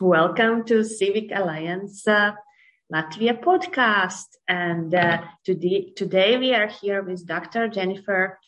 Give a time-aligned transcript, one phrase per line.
[0.00, 2.32] welcome to Civic Alliance uh,
[2.92, 4.26] Latvia podcast.
[4.48, 7.68] And uh, today, today we are here with Dr.
[7.68, 8.38] Jennifer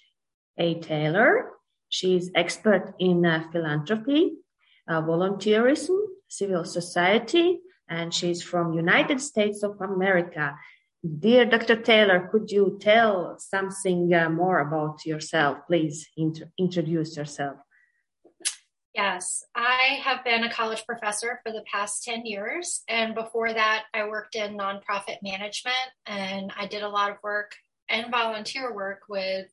[0.58, 0.74] A.
[0.80, 1.50] Taylor.
[1.88, 4.32] She's expert in uh, philanthropy,
[4.88, 10.54] uh, volunteerism, civil society, and she's from United States of America.
[11.18, 11.76] Dear Dr.
[11.76, 15.58] Taylor, could you tell something uh, more about yourself?
[15.68, 17.56] Please int- introduce yourself.
[18.96, 22.82] Yes, I have been a college professor for the past 10 years.
[22.88, 27.52] And before that, I worked in nonprofit management and I did a lot of work
[27.90, 29.48] and volunteer work with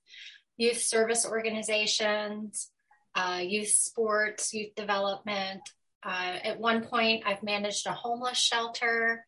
[0.55, 2.71] youth service organizations,
[3.15, 5.59] uh, youth sports, youth development.
[6.05, 9.25] Uh, at one point, I've managed a homeless shelter.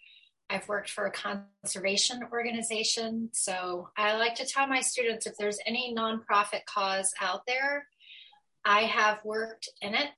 [0.50, 3.32] I've worked for a conservation organization.
[3.34, 7.86] So I like to tell my students if there's any nonprofit cause out there,
[8.66, 10.10] I have worked in it.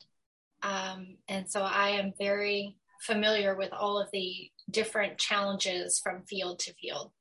[0.63, 6.59] Um, and so I am very familiar with all of the different challenges from field
[6.59, 7.11] to field.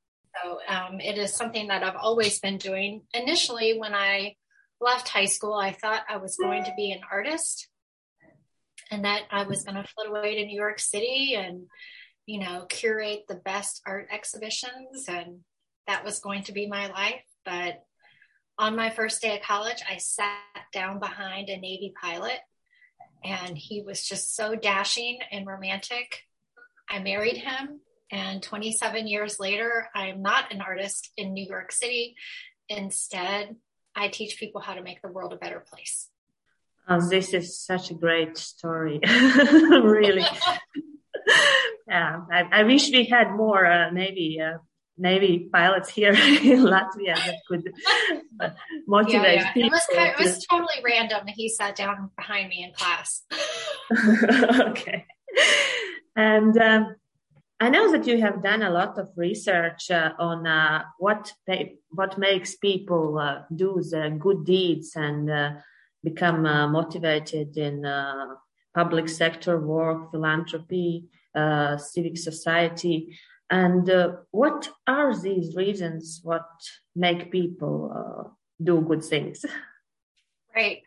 [0.43, 3.03] So um, it is something that I've always been doing.
[3.13, 4.37] Initially, when I
[4.81, 7.69] left high school, I thought I was going to be an artist
[8.91, 11.67] and that I was going to float away to New York City and
[12.27, 15.41] you know, curate the best art exhibitions, and
[15.87, 17.25] that was going to be my life.
[17.45, 17.85] But
[18.59, 20.31] on my first day of college, I sat
[20.73, 22.39] down behind a Navy pilot,
[23.25, 26.23] and he was just so dashing and romantic.
[26.89, 32.17] I married him, and 27 years later, I'm not an artist in New York City.
[32.69, 33.57] Instead,
[33.95, 36.09] I teach people how to make the world a better place.
[36.89, 40.25] Oh, this is such a great story, really.
[41.89, 44.59] yeah, I, I, wish we had more uh, Navy uh,
[44.99, 46.11] Navy pilots here
[46.53, 47.73] in Latvia that could
[48.87, 49.53] motivate yeah, yeah.
[49.53, 49.69] people.
[49.69, 51.27] It was, kind of, it was totally random.
[51.27, 53.23] He sat down behind me in class.
[54.71, 55.07] okay,
[56.15, 56.57] and.
[56.59, 56.97] Um,
[57.59, 61.77] I know that you have done a lot of research uh, on uh, what they,
[61.89, 65.53] what makes people uh, do the good deeds and uh,
[66.05, 68.35] become uh, motivated in uh,
[68.75, 73.19] public sector work, philanthropy, uh, civic society.
[73.51, 76.47] And uh, what are these reasons what
[76.95, 78.29] make people uh,
[78.63, 79.45] do good things?
[80.55, 80.81] Right.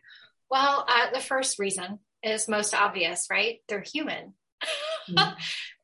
[0.50, 3.60] Well, uh, the first reason is most obvious, right?
[3.68, 4.34] They're human.
[5.08, 5.34] Mm.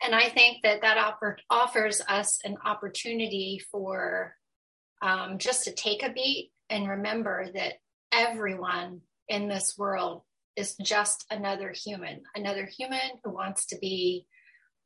[0.04, 4.34] and I think that that offer, offers us an opportunity for
[5.03, 7.75] um, just to take a beat and remember that
[8.12, 10.22] everyone in this world
[10.54, 14.26] is just another human, another human who wants to be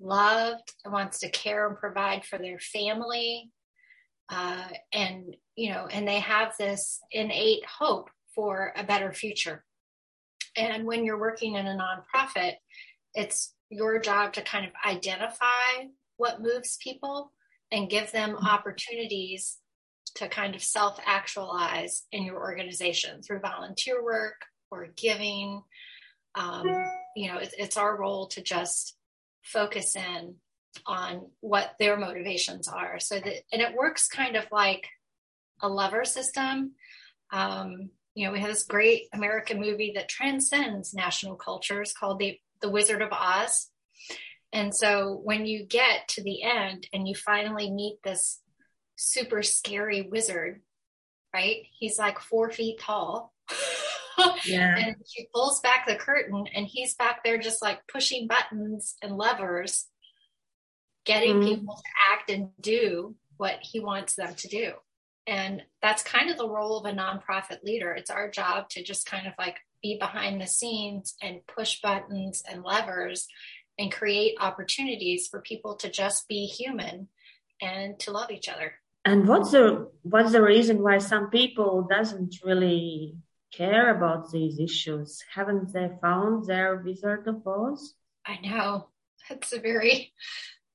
[0.01, 3.51] loved and wants to care and provide for their family.
[4.29, 9.65] Uh, and, you know, and they have this innate hope for a better future.
[10.57, 12.55] And when you're working in a nonprofit,
[13.15, 15.87] it's your job to kind of identify
[16.17, 17.33] what moves people
[17.73, 19.59] and give them opportunities
[20.17, 25.63] to kind of self actualize in your organization through volunteer work or giving.
[26.35, 26.67] Um,
[27.17, 28.97] you know, it's, it's our role to just
[29.53, 30.37] focus in
[30.87, 33.01] on what their motivations are.
[33.01, 34.89] So that, and it works kind of like
[35.61, 36.73] a lever system.
[37.33, 42.39] Um, you know, we have this great American movie that transcends national cultures called the
[42.61, 43.71] The Wizard of Oz.
[44.53, 48.41] And so when you get to the end and you finally meet this
[48.97, 50.61] super scary wizard,
[51.33, 51.63] right?
[51.79, 53.33] He's like four feet tall.
[54.45, 54.77] Yeah.
[54.77, 59.17] and she pulls back the curtain and he's back there just like pushing buttons and
[59.17, 59.87] levers,
[61.05, 61.49] getting mm-hmm.
[61.49, 64.73] people to act and do what he wants them to do.
[65.27, 67.93] And that's kind of the role of a nonprofit leader.
[67.93, 72.43] It's our job to just kind of like be behind the scenes and push buttons
[72.51, 73.27] and levers
[73.79, 77.09] and create opportunities for people to just be human
[77.63, 78.75] and to love each other.
[79.05, 83.17] And what's the what's the reason why some people doesn't really
[83.53, 85.23] care about these issues.
[85.33, 87.95] Haven't they found their Wizard of Oz?
[88.27, 88.89] I know.
[89.29, 90.13] That's a very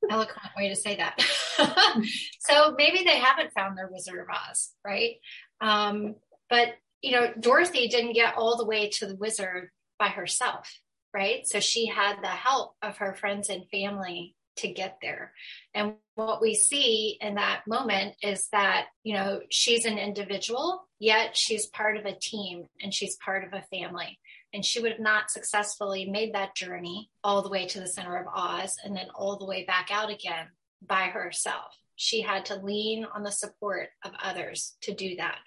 [0.10, 1.20] eloquent way to say that.
[2.40, 5.16] so maybe they haven't found their Wizard of Oz, right?
[5.62, 6.16] Um,
[6.50, 10.72] but, you know, Dorothy didn't get all the way to the wizard by herself,
[11.14, 11.48] right?
[11.48, 15.34] So she had the help of her friends and family to get there.
[15.74, 21.36] And what we see in that moment is that, you know, she's an individual, yet
[21.36, 24.20] she's part of a team and she's part of a family.
[24.54, 28.16] And she would have not successfully made that journey all the way to the center
[28.16, 30.48] of Oz and then all the way back out again
[30.82, 31.76] by herself.
[31.96, 35.40] she had to lean on the support of others to do that.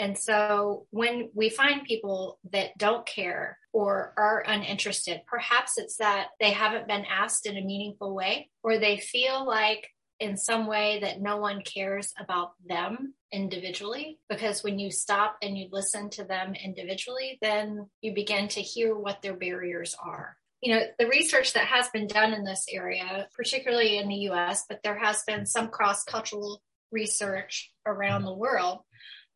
[0.00, 6.28] And so when we find people that don't care or are uninterested, perhaps it's that
[6.40, 9.86] they haven't been asked in a meaningful way, or they feel like
[10.18, 14.18] in some way that no one cares about them individually.
[14.30, 18.96] Because when you stop and you listen to them individually, then you begin to hear
[18.96, 23.26] what their barriers are you know, the research that has been done in this area,
[23.34, 26.62] particularly in the US, but there has been some cross cultural
[26.92, 28.80] research around the world,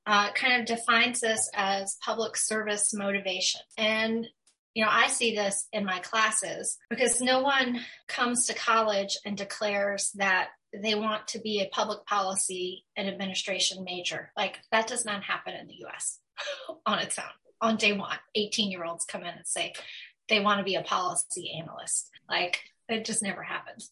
[0.07, 3.61] uh, kind of defines this as public service motivation.
[3.79, 4.27] And,
[4.75, 9.37] you know, I see this in my classes because no one comes to college and
[9.37, 10.49] declares that
[10.83, 14.31] they want to be a public policy and administration major.
[14.37, 16.19] Like that does not happen in the US
[16.87, 17.25] on its own.
[17.61, 19.73] On day one, 18 year olds come in and say,
[20.29, 22.11] they want to be a policy analyst.
[22.29, 23.91] Like it just never happens.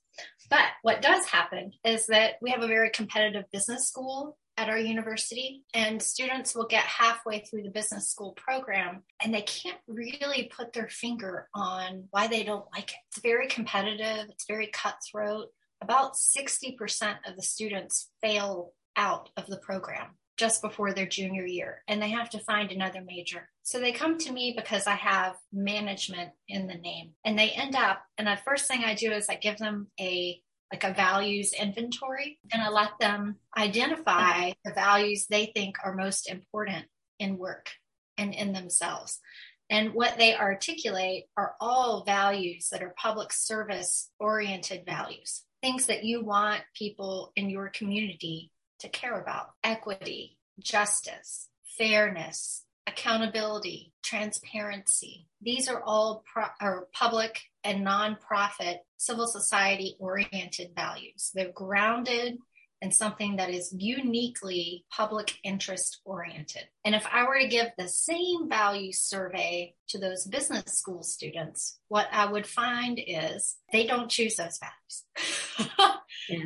[0.50, 4.79] But what does happen is that we have a very competitive business school at our
[4.79, 10.50] university, and students will get halfway through the business school program and they can't really
[10.56, 12.99] put their finger on why they don't like it.
[13.09, 15.49] It's very competitive, it's very cutthroat.
[15.82, 21.82] About 60% of the students fail out of the program just before their junior year
[21.88, 23.49] and they have to find another major.
[23.65, 27.75] So they come to me because I have management in the name and they end
[27.75, 30.41] up, and the first thing I do is I give them a
[30.72, 36.28] like a values inventory and I let them identify the values they think are most
[36.28, 36.86] important
[37.19, 37.70] in work
[38.16, 39.20] and in themselves.
[39.69, 46.04] And what they articulate are all values that are public service oriented values, things that
[46.04, 51.48] you want people in your community to care about equity, justice,
[51.78, 55.28] fairness, accountability, transparency.
[55.40, 61.31] These are all pro- public and nonprofit civil society oriented values.
[61.35, 62.38] They're grounded
[62.82, 66.64] in something that is uniquely public interest oriented.
[66.85, 71.79] And if I were to give the same value survey to those business school students,
[71.87, 75.70] what I would find is they don't choose those values.
[75.79, 75.88] yeah.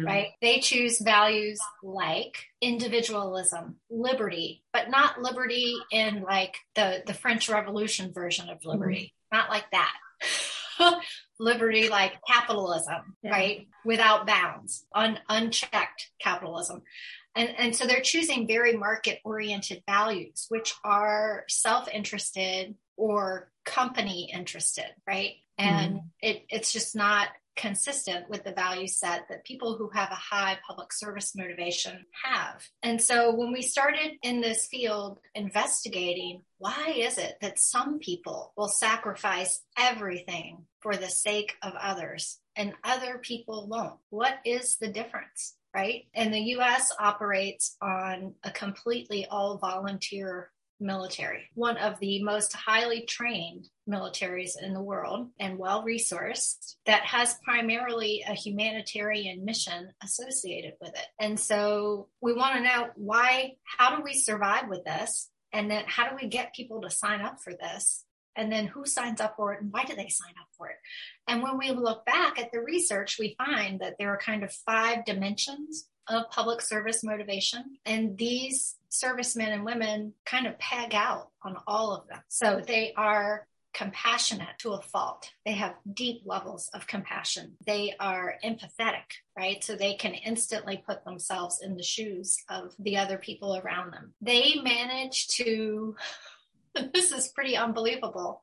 [0.05, 0.29] Right?
[0.41, 8.13] They choose values like individualism, liberty, but not liberty in like the, the French Revolution
[8.13, 9.37] version of liberty, mm-hmm.
[9.37, 9.93] not like that.
[11.41, 13.31] liberty like capitalism, yeah.
[13.31, 13.69] right?
[13.85, 16.83] Without bounds, un, unchecked capitalism.
[17.35, 24.31] And, and so they're choosing very market oriented values, which are self interested or company
[24.33, 25.35] interested, right?
[25.59, 26.05] And mm.
[26.21, 30.59] it, it's just not consistent with the value set that people who have a high
[30.67, 32.63] public service motivation have.
[32.83, 38.53] And so when we started in this field investigating, why is it that some people
[38.57, 43.99] will sacrifice everything for the sake of others and other people won't?
[44.11, 45.57] What is the difference?
[45.75, 46.05] Right.
[46.15, 50.51] And the US operates on a completely all volunteer
[50.81, 57.03] military, one of the most highly trained militaries in the world and well resourced that
[57.03, 61.07] has primarily a humanitarian mission associated with it.
[61.19, 65.31] And so we want to know why, how do we survive with this?
[65.53, 68.05] And then how do we get people to sign up for this?
[68.37, 70.77] And then who signs up for it and why do they sign up for it?
[71.27, 74.53] And when we look back at the research, we find that there are kind of
[74.53, 77.79] five dimensions of public service motivation.
[77.85, 82.21] And these servicemen and women kind of peg out on all of them.
[82.29, 83.47] So they are
[83.77, 85.31] compassionate to a fault.
[85.45, 87.57] They have deep levels of compassion.
[87.67, 89.63] They are empathetic, right?
[89.63, 94.15] So they can instantly put themselves in the shoes of the other people around them.
[94.23, 95.95] They manage to,
[96.95, 98.43] this is pretty unbelievable,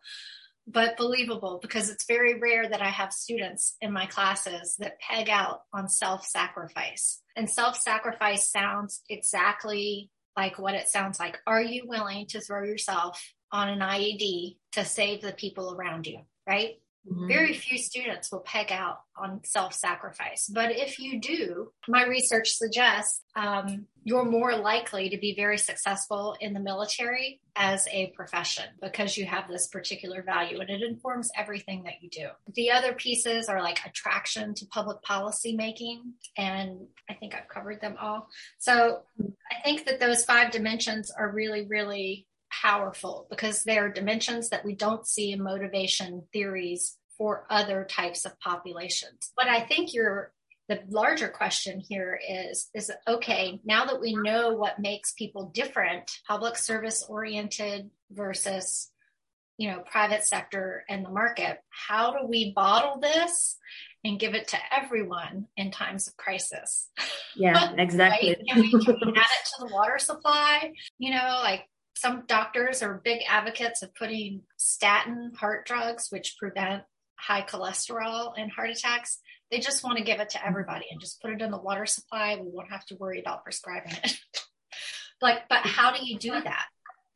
[0.68, 5.30] but believable because it's very rare that I have students in my classes that peg
[5.30, 7.22] out on self sacrifice.
[7.36, 11.40] And self sacrifice sounds exactly like what it sounds like.
[11.46, 16.20] Are you willing to throw yourself on an IED to save the people around you?
[16.48, 16.76] Right?
[17.10, 17.28] Mm-hmm.
[17.28, 20.50] Very few students will peg out on self sacrifice.
[20.54, 26.36] But if you do, my research suggests um, you're more likely to be very successful
[26.40, 31.30] in the military as a profession because you have this particular value and it informs
[31.38, 32.28] everything that you do.
[32.54, 36.14] The other pieces are like attraction to public policy making.
[36.38, 38.30] And I think I've covered them all.
[38.60, 39.02] So
[39.52, 42.28] I think that those five dimensions are really, really
[42.62, 48.26] powerful because they are dimensions that we don't see in motivation theories for other types
[48.26, 49.32] of populations.
[49.36, 50.34] But I think your
[50.70, 56.10] the larger question here is is okay now that we know what makes people different
[56.26, 58.90] public service oriented versus
[59.58, 63.58] you know private sector and the market how do we bottle this
[64.04, 66.90] and give it to everyone in times of crisis.
[67.36, 68.30] Yeah, exactly.
[68.30, 68.48] right?
[68.48, 70.74] can, we, can we add it to the water supply?
[70.98, 71.64] You know, like
[72.04, 76.84] some doctors are big advocates of putting statin heart drugs, which prevent
[77.16, 79.20] high cholesterol and heart attacks.
[79.50, 81.86] They just want to give it to everybody and just put it in the water
[81.86, 82.36] supply.
[82.36, 84.18] We won't have to worry about prescribing it.
[85.22, 86.66] like, but how do you do that?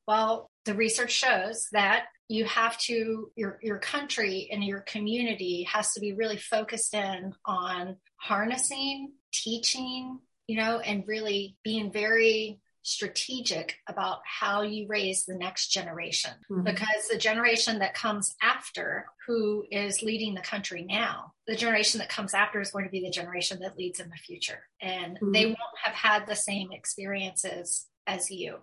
[0.07, 5.91] Well, the research shows that you have to your your country and your community has
[5.93, 13.75] to be really focused in on harnessing, teaching, you know, and really being very strategic
[13.89, 16.63] about how you raise the next generation mm-hmm.
[16.63, 22.07] because the generation that comes after who is leading the country now the generation that
[22.07, 25.33] comes after is going to be the generation that leads in the future and mm-hmm.
[25.33, 28.55] they won't have had the same experiences as you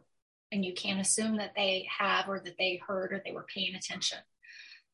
[0.50, 3.74] and you can't assume that they have or that they heard or they were paying
[3.74, 4.18] attention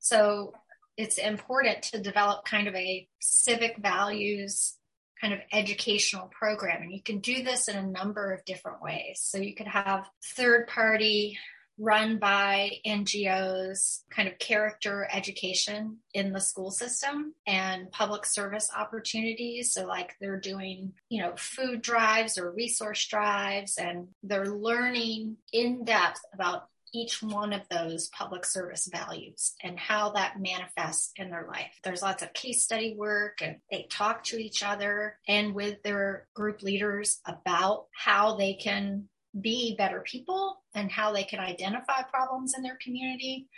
[0.01, 0.53] so
[0.97, 4.75] it's important to develop kind of a civic values
[5.21, 6.83] kind of educational program.
[6.83, 9.21] And you can do this in a number of different ways.
[9.23, 11.39] So you could have third party
[11.81, 19.73] run by NGOs kind of character education in the school system and public service opportunities.
[19.73, 25.85] So, like they're doing, you know, food drives or resource drives, and they're learning in
[25.85, 31.47] depth about each one of those public service values and how that manifests in their
[31.47, 31.79] life.
[31.85, 36.27] There's lots of case study work and they talk to each other and with their
[36.35, 39.09] group leaders about how they can
[39.41, 43.49] be better people and how they can identify problems in their community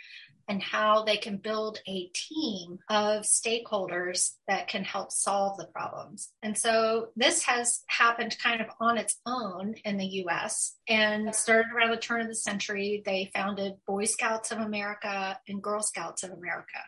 [0.47, 6.29] and how they can build a team of stakeholders that can help solve the problems.
[6.41, 11.71] And so this has happened kind of on its own in the US and started
[11.75, 13.01] around the turn of the century.
[13.05, 16.79] They founded Boy Scouts of America and Girl Scouts of America.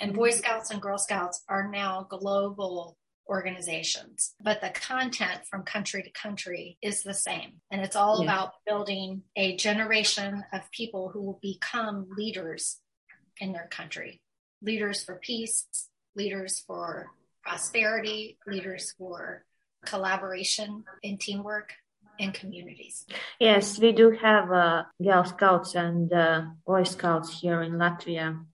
[0.00, 0.38] And Boy mm-hmm.
[0.38, 2.96] Scouts and Girl Scouts are now global
[3.28, 7.60] organizations, but the content from country to country is the same.
[7.70, 8.24] And it's all yeah.
[8.24, 12.78] about building a generation of people who will become leaders
[13.38, 14.20] in their country
[14.62, 15.66] leaders for peace,
[16.14, 17.10] leaders for
[17.42, 19.44] prosperity, leaders for
[19.86, 21.72] collaboration and teamwork
[22.18, 23.06] in communities.
[23.38, 28.44] Yes, we do have uh, Girl Scouts and uh, Boy Scouts here in Latvia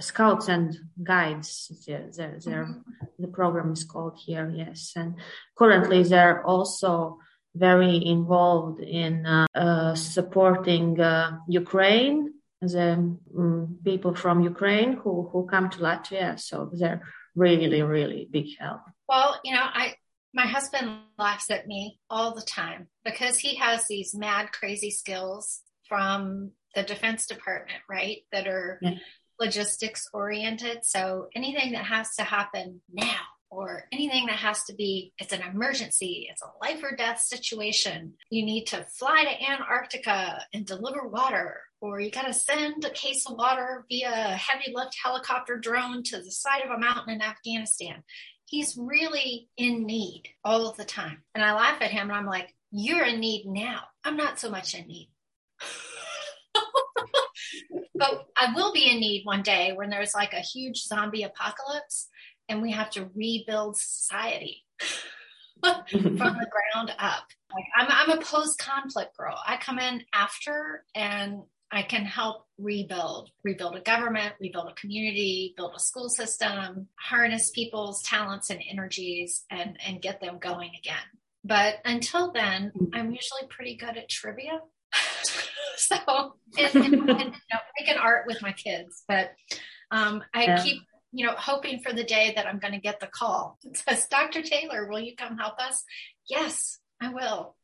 [0.00, 1.70] scouts and guides.
[1.86, 3.04] They're, they're, they're, mm-hmm.
[3.18, 4.92] the program is called here, yes.
[4.96, 5.16] And
[5.56, 7.18] currently, they're also
[7.54, 12.92] very involved in uh, uh, supporting uh, Ukraine, the
[13.36, 16.38] um, people from Ukraine who, who come to Latvia.
[16.38, 17.02] So they're
[17.34, 18.80] really, really big help.
[19.08, 19.94] Well, you know, I
[20.34, 25.60] my husband laughs at me all the time because he has these mad, crazy skills
[25.88, 28.18] from the Defense Department, right?
[28.30, 28.98] That are yeah
[29.38, 30.84] logistics oriented.
[30.84, 35.42] So anything that has to happen now or anything that has to be, it's an
[35.42, 38.14] emergency, it's a life or death situation.
[38.30, 42.90] You need to fly to Antarctica and deliver water, or you got to send a
[42.90, 47.22] case of water via heavy lift helicopter drone to the side of a mountain in
[47.22, 48.02] Afghanistan.
[48.44, 51.22] He's really in need all of the time.
[51.34, 53.80] And I laugh at him and I'm like, you're in need now.
[54.04, 55.10] I'm not so much in need.
[57.98, 62.08] But I will be in need one day when there's like a huge zombie apocalypse
[62.48, 64.64] and we have to rebuild society
[65.62, 67.24] from the ground up.
[67.52, 69.38] Like I'm, I'm a post conflict girl.
[69.46, 75.54] I come in after and I can help rebuild, rebuild a government, rebuild a community,
[75.56, 80.96] build a school system, harness people's talents and energies and, and get them going again.
[81.44, 82.94] But until then, mm-hmm.
[82.94, 84.60] I'm usually pretty good at trivia.
[85.86, 89.04] so and, and, and you know, making art with my kids.
[89.06, 89.32] But
[89.90, 90.62] um, I yeah.
[90.62, 90.82] keep
[91.12, 93.58] you know hoping for the day that I'm going to get the call.
[93.64, 94.42] It says, Dr.
[94.42, 95.84] Taylor, will you come help us?
[96.28, 97.54] Yes, I will.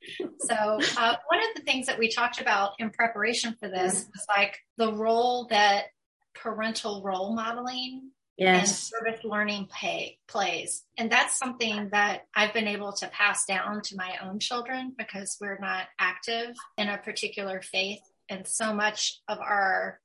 [0.40, 4.26] So uh, one of the things that we talked about in preparation for this was
[4.28, 5.87] like the role that
[6.35, 8.61] parental role modeling yes.
[8.61, 10.85] and service learning pay, plays.
[10.97, 15.37] And that's something that I've been able to pass down to my own children because
[15.41, 18.00] we're not active in a particular faith.
[18.29, 20.00] And so much of our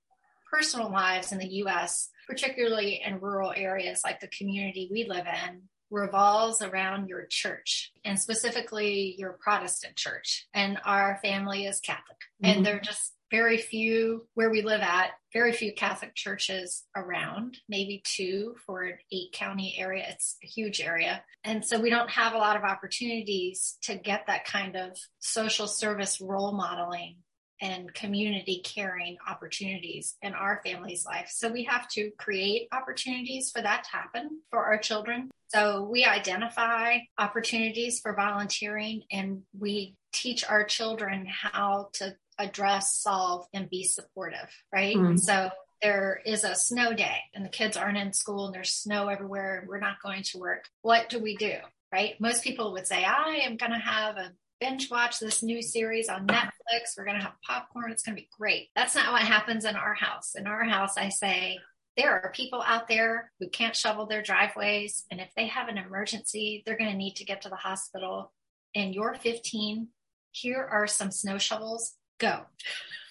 [0.52, 5.62] personal lives in the US, particularly in rural areas like the community we live in,
[5.92, 10.48] revolves around your church and specifically your Protestant church.
[10.54, 12.18] And our family is Catholic.
[12.44, 12.58] Mm-hmm.
[12.58, 18.02] And they're just very few where we live at, very few Catholic churches around, maybe
[18.04, 20.06] two for an eight county area.
[20.10, 21.24] It's a huge area.
[21.44, 25.68] And so we don't have a lot of opportunities to get that kind of social
[25.68, 27.18] service role modeling
[27.62, 31.30] and community caring opportunities in our family's life.
[31.30, 35.30] So we have to create opportunities for that to happen for our children.
[35.50, 43.46] So we identify opportunities for volunteering and we teach our children how to address, solve,
[43.54, 44.96] and be supportive, right?
[44.96, 45.18] Mm-hmm.
[45.18, 49.08] So there is a snow day and the kids aren't in school and there's snow
[49.08, 50.66] everywhere and we're not going to work.
[50.82, 51.54] What do we do?
[51.92, 52.20] Right?
[52.20, 56.10] Most people would say, I am going to have a binge watch this new series
[56.10, 56.96] on Netflix.
[56.98, 57.92] We're going to have popcorn.
[57.92, 58.70] It's going to be great.
[58.76, 60.36] That's not what happens in our house.
[60.36, 61.60] In our house, I say,
[61.98, 65.06] there are people out there who can't shovel their driveways.
[65.10, 68.32] And if they have an emergency, they're going to need to get to the hospital.
[68.76, 69.88] And you're 15.
[70.32, 71.96] Here are some snow shovels.
[72.20, 72.42] Go.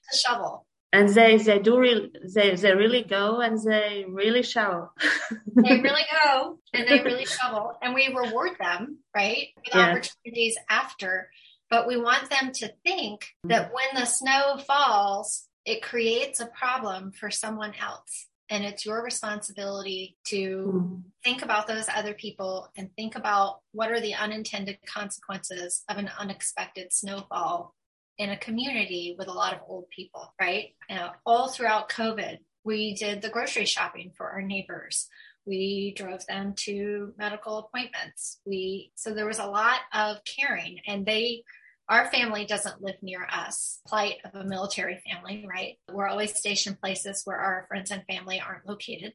[0.09, 0.67] To shovel.
[0.93, 4.93] And they they do re- they they really go and they really shovel.
[5.57, 9.91] They really go and they really shovel and we reward them right with yeah.
[9.91, 11.29] opportunities after.
[11.71, 17.13] But we want them to think that when the snow falls it creates a problem
[17.13, 18.29] for someone else.
[18.49, 21.03] And it's your responsibility to mm.
[21.25, 26.09] think about those other people and think about what are the unintended consequences of an
[26.17, 27.75] unexpected snowfall
[28.19, 30.75] in a community with a lot of old people, right?
[30.89, 35.09] And all throughout COVID, we did the grocery shopping for our neighbors.
[35.45, 38.41] We drove them to medical appointments.
[38.45, 41.45] We so there was a lot of caring, and they
[41.89, 43.81] our family doesn't live near us.
[43.87, 45.77] Plight of a military family, right?
[45.93, 49.13] We're always stationed places where our friends and family aren't located.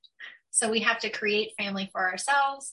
[0.51, 2.71] So we have to create family for ourselves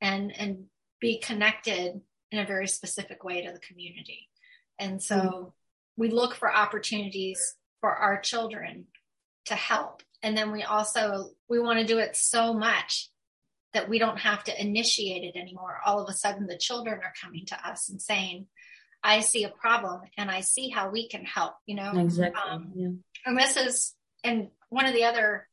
[0.00, 0.66] and and
[1.00, 4.28] be connected in a very specific way to the community.
[4.78, 5.48] And so mm-hmm
[6.00, 8.86] we look for opportunities for our children
[9.44, 10.02] to help.
[10.22, 13.10] And then we also, we want to do it so much
[13.74, 15.76] that we don't have to initiate it anymore.
[15.84, 18.46] All of a sudden the children are coming to us and saying,
[19.04, 21.92] I see a problem and I see how we can help, you know?
[21.94, 22.50] Exactly.
[22.50, 22.88] Um, yeah.
[23.26, 25.46] And this is, and one of the other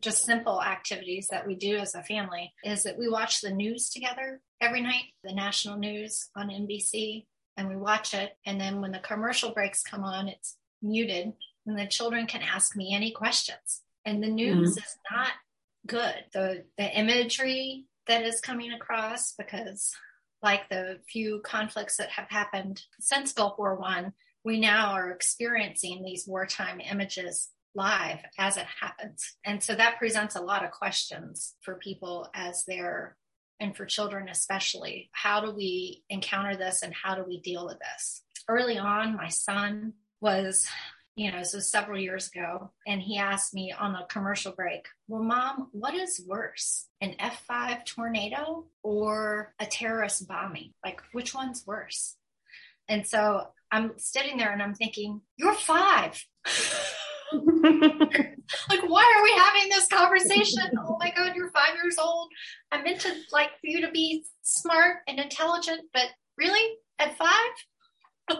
[0.00, 3.90] just simple activities that we do as a family is that we watch the news
[3.90, 7.24] together every night, the national news on NBC
[7.58, 8.36] and we watch it.
[8.46, 11.32] And then when the commercial breaks come on, it's muted
[11.66, 13.82] and the children can ask me any questions.
[14.06, 14.78] And the news mm-hmm.
[14.78, 15.32] is not
[15.86, 16.24] good.
[16.32, 19.92] The the imagery that is coming across because
[20.40, 24.12] like the few conflicts that have happened since Gulf War One,
[24.44, 29.36] we now are experiencing these wartime images live as it happens.
[29.44, 33.16] And so that presents a lot of questions for people as they're
[33.60, 35.10] and for children especially.
[35.12, 38.22] How do we encounter this and how do we deal with this?
[38.48, 40.66] Early on, my son was,
[41.16, 45.22] you know, so several years ago, and he asked me on a commercial break, Well,
[45.22, 50.72] mom, what is worse, an F5 tornado or a terrorist bombing?
[50.84, 52.16] Like, which one's worse?
[52.88, 56.24] And so I'm sitting there and I'm thinking, You're five.
[57.32, 60.78] like, why are we having this conversation?
[60.78, 62.30] Oh my God, you're five years old.
[62.72, 68.38] I meant to like for you to be smart and intelligent, but really at five?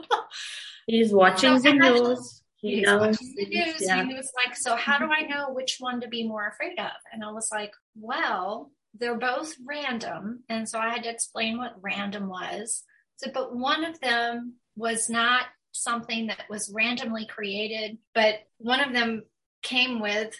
[0.86, 2.42] He's watching so, the news.
[2.56, 3.00] He he's knows.
[3.00, 3.74] watching the news.
[3.80, 4.04] Yeah.
[4.04, 6.90] He was like, so how do I know which one to be more afraid of?
[7.12, 10.44] And I was like, well, they're both random.
[10.48, 12.84] And so I had to explain what random was.
[13.16, 15.46] So, but one of them was not
[15.82, 19.22] something that was randomly created, but one of them
[19.62, 20.34] came with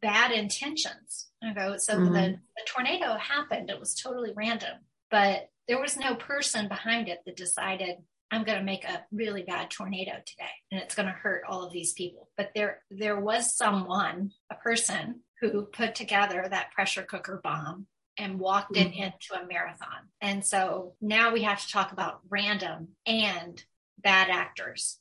[0.00, 1.28] bad intentions.
[1.44, 2.12] Okay, so mm-hmm.
[2.12, 4.76] the, the tornado happened, it was totally random,
[5.10, 7.96] but there was no person behind it that decided,
[8.30, 11.64] I'm going to make a really bad tornado today and it's going to hurt all
[11.64, 12.28] of these people.
[12.36, 17.86] But there, there was someone, a person who put together that pressure cooker bomb
[18.18, 18.92] and walked mm-hmm.
[18.92, 20.08] it into a marathon.
[20.20, 23.62] And so now we have to talk about random and
[24.02, 24.98] bad actors.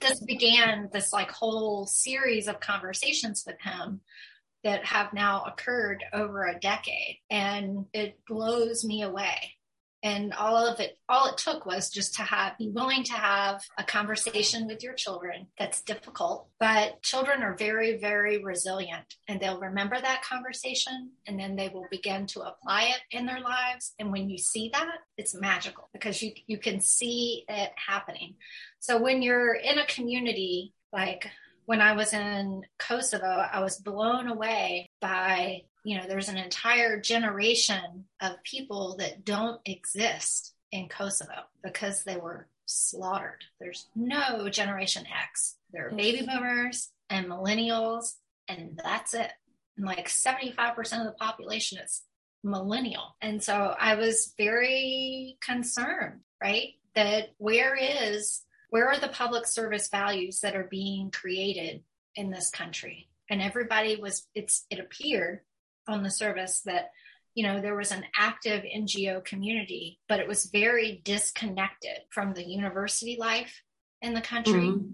[0.00, 4.00] This began this like whole series of conversations with him
[4.64, 9.52] that have now occurred over a decade and it blows me away
[10.02, 13.62] and all of it all it took was just to have be willing to have
[13.78, 15.46] a conversation with your children.
[15.58, 21.56] That's difficult but children are very very resilient and they'll remember that conversation and then
[21.56, 23.94] they will begin to apply it in their lives.
[23.98, 28.34] And when you see that it's magical because you you can see it happening.
[28.80, 31.30] So when you're in a community like
[31.64, 37.00] when I was in Kosovo, I was blown away by you know, there's an entire
[37.00, 43.44] generation of people that don't exist in Kosovo because they were slaughtered.
[43.60, 45.56] There's no Generation X.
[45.72, 48.14] There are baby boomers and millennials,
[48.48, 49.30] and that's it.
[49.76, 52.02] And like 75% of the population is
[52.44, 53.16] millennial.
[53.20, 56.74] And so I was very concerned, right?
[56.94, 58.42] That where is
[58.72, 61.82] where are the public service values that are being created
[62.16, 63.10] in this country?
[63.28, 65.40] And everybody was, it's, it appeared
[65.88, 66.90] on the service that,
[67.34, 72.44] you know, there was an active NGO community, but it was very disconnected from the
[72.44, 73.62] university life
[74.00, 74.68] in the country.
[74.68, 74.90] Mm-hmm.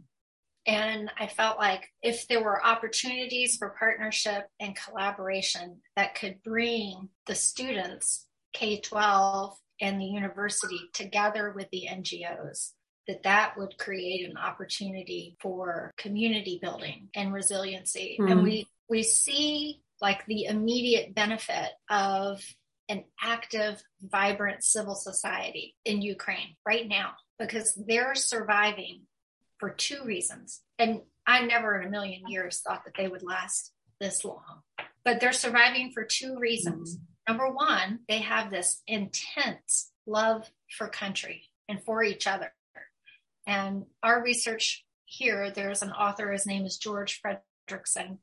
[0.66, 7.08] And I felt like if there were opportunities for partnership and collaboration that could bring
[7.26, 12.72] the students, K 12 and the university together with the NGOs,
[13.06, 18.18] that that would create an opportunity for community building and resiliency.
[18.20, 18.30] Mm-hmm.
[18.30, 22.42] And we, we see like the immediate benefit of
[22.88, 29.02] an active, vibrant civil society in Ukraine right now because they're surviving
[29.58, 30.62] for two reasons.
[30.78, 34.62] And I never in a million years thought that they would last this long,
[35.04, 36.96] but they're surviving for two reasons.
[36.96, 37.32] Mm-hmm.
[37.32, 42.52] Number one, they have this intense love for country and for each other.
[43.46, 48.18] And our research here, there's an author, his name is George Frederickson,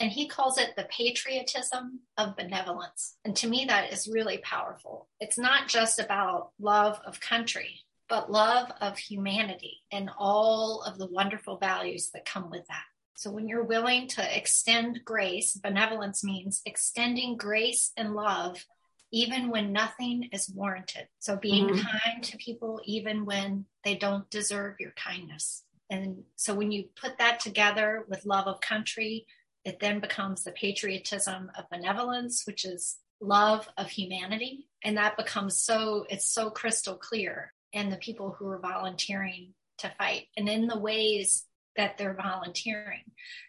[0.00, 3.16] and he calls it the patriotism of benevolence.
[3.24, 5.08] And to me, that is really powerful.
[5.20, 11.08] It's not just about love of country, but love of humanity and all of the
[11.08, 12.84] wonderful values that come with that.
[13.16, 18.64] So when you're willing to extend grace, benevolence means extending grace and love
[19.10, 21.08] even when nothing is warranted.
[21.18, 21.80] So being mm-hmm.
[21.80, 25.64] kind to people even when they don't deserve your kindness.
[25.90, 29.26] And so when you put that together with love of country,
[29.68, 34.66] it then becomes the patriotism of benevolence, which is love of humanity.
[34.82, 39.92] And that becomes so, it's so crystal clear and the people who are volunteering to
[39.98, 41.44] fight and in the ways
[41.78, 43.04] that they're volunteering.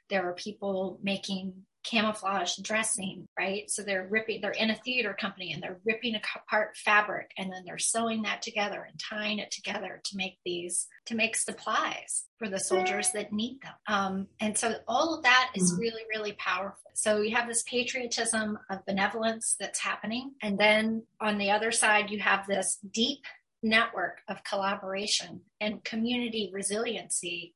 [0.09, 3.69] There are people making camouflage dressing, right?
[3.69, 7.63] So they're ripping, they're in a theater company and they're ripping apart fabric and then
[7.65, 12.49] they're sewing that together and tying it together to make these, to make supplies for
[12.49, 13.73] the soldiers that need them.
[13.87, 15.81] Um, and so all of that is mm-hmm.
[15.81, 16.91] really, really powerful.
[16.93, 20.33] So you have this patriotism of benevolence that's happening.
[20.41, 23.23] And then on the other side, you have this deep
[23.63, 27.53] network of collaboration and community resiliency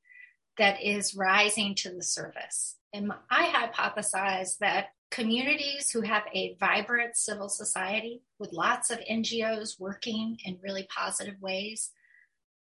[0.58, 2.76] that is rising to the surface.
[2.94, 9.80] And I hypothesize that communities who have a vibrant civil society with lots of NGOs
[9.80, 11.92] working in really positive ways,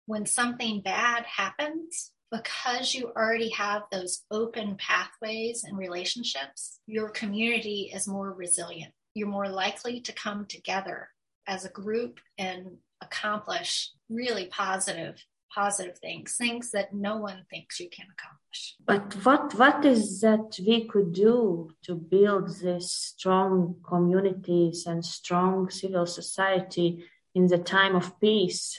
[0.06, 7.90] when something bad happens, because you already have those open pathways and relationships, your community
[7.94, 8.92] is more resilient.
[9.14, 11.08] You're more likely to come together
[11.46, 15.22] as a group and accomplish really positive
[15.54, 18.76] positive things things that no one thinks you can accomplish.
[18.84, 25.70] But what what is that we could do to build these strong communities and strong
[25.70, 28.78] civil society in the time of peace?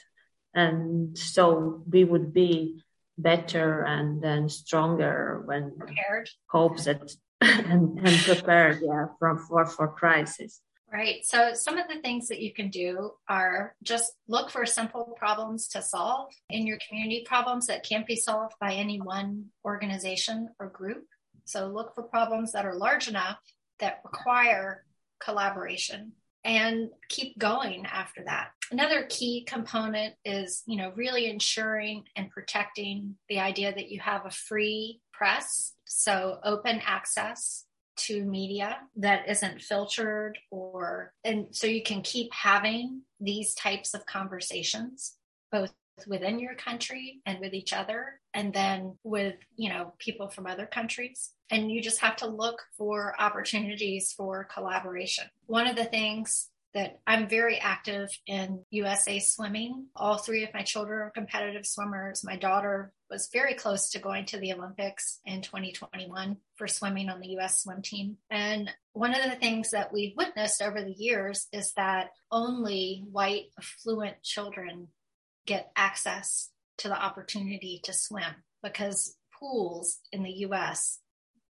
[0.53, 2.83] And so we would be
[3.17, 6.29] better and then stronger when prepared.
[6.47, 10.61] hopes that and, and prepared yeah from for for crisis
[10.93, 11.25] Right.
[11.25, 15.67] So some of the things that you can do are just look for simple problems
[15.69, 20.67] to solve in your community, problems that can't be solved by any one organization or
[20.67, 21.05] group.
[21.45, 23.39] So look for problems that are large enough
[23.79, 24.85] that require
[25.19, 26.11] collaboration
[26.43, 28.49] and keep going after that.
[28.69, 34.27] Another key component is, you know, really ensuring and protecting the idea that you have
[34.27, 41.83] a free press, so open access to media that isn't filtered or and so you
[41.83, 45.15] can keep having these types of conversations
[45.51, 45.73] both
[46.07, 50.65] within your country and with each other and then with you know people from other
[50.65, 56.49] countries and you just have to look for opportunities for collaboration one of the things
[56.73, 59.87] that I'm very active in USA swimming.
[59.95, 62.23] All three of my children are competitive swimmers.
[62.23, 67.19] My daughter was very close to going to the Olympics in 2021 for swimming on
[67.19, 68.17] the US swim team.
[68.31, 73.45] And one of the things that we've witnessed over the years is that only white
[73.57, 74.87] affluent children
[75.45, 76.49] get access
[76.79, 80.99] to the opportunity to swim because pools in the US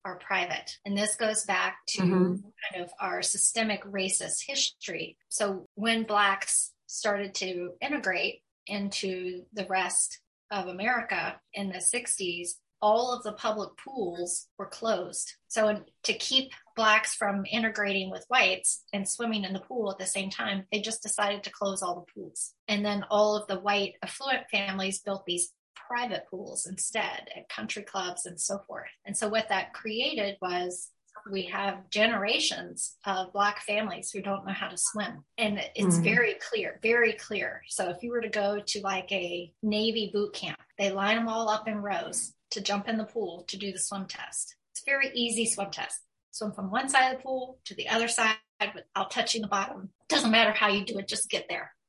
[0.06, 0.78] are private.
[0.86, 2.36] And this goes back to mm-hmm.
[2.72, 5.18] kind of our systemic racist history.
[5.30, 10.20] So when Blacks started to integrate into the rest
[10.52, 12.50] of America in the 60s,
[12.82, 15.34] all of the public pools were closed.
[15.48, 20.06] So to keep blacks from integrating with whites and swimming in the pool at the
[20.06, 22.54] same time, they just decided to close all the pools.
[22.68, 27.84] And then all of the white affluent families built these private pools instead at country
[27.84, 28.90] clubs and so forth.
[29.06, 30.90] And so what that created was
[31.30, 35.24] we have generations of black families who don't know how to swim.
[35.38, 36.04] And it's mm-hmm.
[36.04, 37.62] very clear very clear.
[37.68, 41.28] So if you were to go to like a navy boot camp they line them
[41.28, 44.56] all up in rows to jump in the pool to do the swim test.
[44.72, 46.00] It's a very easy swim test.
[46.32, 48.36] Swim from one side of the pool to the other side
[48.74, 49.90] without touching the bottom.
[50.08, 51.72] Doesn't matter how you do it just get there.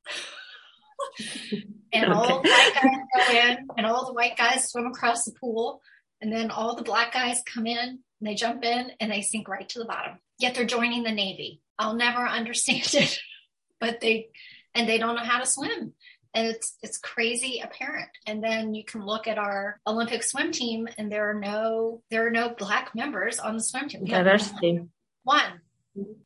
[1.93, 2.12] And okay.
[2.12, 5.81] all the white guys go in and all the white guys swim across the pool
[6.20, 9.48] and then all the black guys come in and they jump in and they sink
[9.48, 10.18] right to the bottom.
[10.38, 11.61] Yet they're joining the Navy.
[11.78, 13.18] I'll never understand it,
[13.81, 14.28] but they,
[14.74, 15.92] and they don't know how to swim.
[16.35, 18.11] And it's, it's crazy apparent.
[18.26, 22.26] And then you can look at our Olympic swim team and there are no, there
[22.26, 24.04] are no black members on the swim team.
[24.04, 24.83] Diversity.
[25.24, 25.61] One.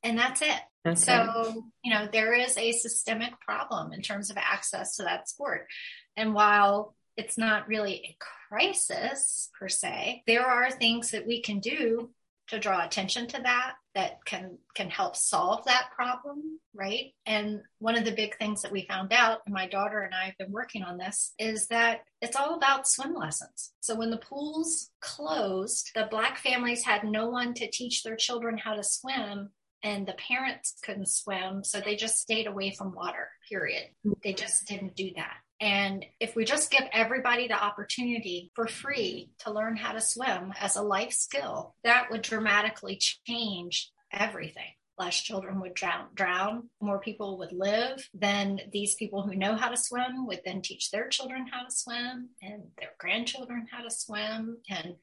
[0.02, 0.60] And that's it.
[0.84, 0.96] Okay.
[0.96, 5.68] So, you know, there is a systemic problem in terms of access to that sport.
[6.16, 8.16] And while it's not really a
[8.48, 12.10] crisis per se, there are things that we can do
[12.48, 17.12] to draw attention to that that can can help solve that problem right?
[17.26, 20.24] And one of the big things that we found out and my daughter and i
[20.24, 23.72] have been working on this is that it's all about swim lessons.
[23.80, 28.58] So when the pools closed the black families had no one to teach their children
[28.58, 29.50] how to swim
[29.82, 33.88] and the parents couldn't swim so they just stayed away from water period.
[34.22, 39.30] They just didn't do that and if we just give everybody the opportunity for free
[39.38, 44.74] to learn how to swim as a life skill, that would dramatically change everything.
[44.98, 48.08] Less children would drown, drown, more people would live.
[48.12, 51.70] Then these people who know how to swim would then teach their children how to
[51.70, 54.58] swim and their grandchildren how to swim.
[54.68, 54.96] And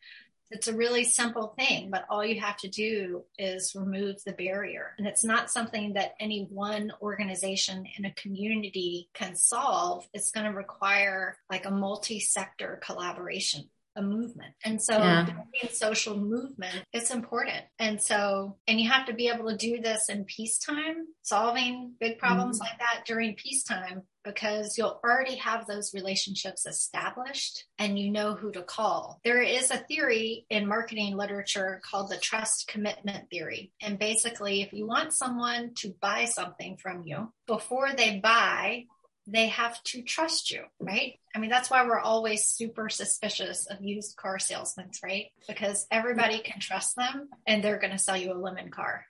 [0.51, 4.93] it's a really simple thing, but all you have to do is remove the barrier.
[4.97, 10.07] And it's not something that any one organization in a community can solve.
[10.13, 14.53] It's going to require like a multi sector collaboration a movement.
[14.63, 15.27] And so yeah.
[15.71, 17.63] social movement, it's important.
[17.77, 22.17] And so, and you have to be able to do this in peacetime, solving big
[22.17, 22.65] problems mm-hmm.
[22.65, 28.51] like that during peacetime, because you'll already have those relationships established and you know who
[28.51, 29.19] to call.
[29.23, 33.71] There is a theory in marketing literature called the trust commitment theory.
[33.81, 38.85] And basically, if you want someone to buy something from you, before they buy,
[39.31, 41.19] they have to trust you, right?
[41.35, 45.27] I mean, that's why we're always super suspicious of used car salesmen, right?
[45.47, 49.05] Because everybody can trust them and they're going to sell you a lemon car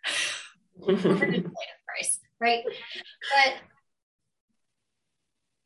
[0.83, 1.45] for an inflated
[1.87, 2.63] price, right?
[2.65, 3.53] But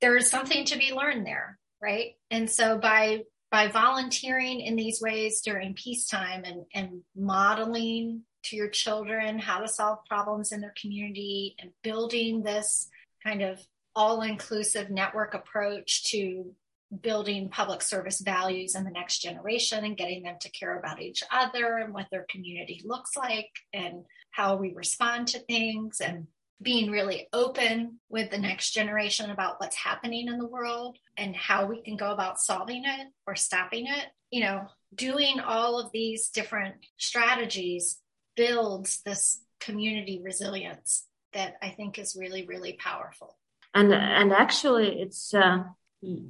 [0.01, 2.15] there's something to be learned there, right?
[2.29, 8.67] And so by by volunteering in these ways during peacetime and, and modeling to your
[8.67, 12.89] children how to solve problems in their community and building this
[13.23, 13.59] kind of
[13.95, 16.53] all inclusive network approach to
[17.01, 21.23] building public service values in the next generation and getting them to care about each
[21.31, 26.27] other and what their community looks like and how we respond to things and
[26.61, 31.65] being really open with the next generation about what's happening in the world and how
[31.65, 34.05] we can go about solving it or stopping it.
[34.31, 37.99] You know, doing all of these different strategies
[38.35, 43.35] builds this community resilience that I think is really, really powerful
[43.73, 45.63] and and actually it's uh,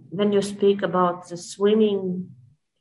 [0.10, 2.29] when you speak about the swimming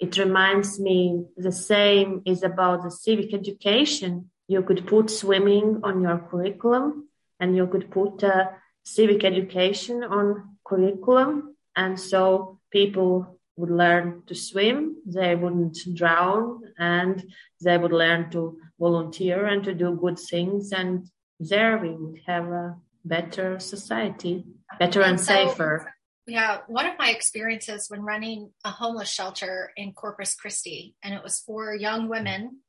[0.02, 4.30] it reminds me the same is about the civic education.
[4.48, 8.46] You could put swimming on your curriculum and you could put uh,
[8.84, 11.56] civic education on curriculum.
[11.76, 17.22] And so people would learn to swim they wouldn't drown and
[17.60, 20.72] they would learn to volunteer and to do good things.
[20.72, 21.06] And
[21.38, 24.44] there we would have a better society,
[24.78, 25.92] better and, and so, safer.
[26.26, 31.22] Yeah, one of my experiences when running a homeless shelter in Corpus Christi, and it
[31.22, 32.60] was for young women,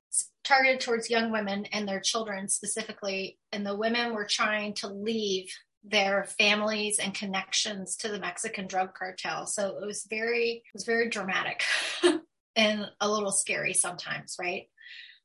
[0.43, 3.39] targeted towards young women and their children specifically.
[3.51, 5.49] And the women were trying to leave
[5.83, 9.45] their families and connections to the Mexican drug cartel.
[9.45, 11.63] So it was very, it was very dramatic
[12.55, 14.69] and a little scary sometimes, right?